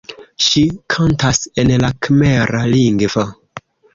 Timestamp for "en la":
1.63-1.93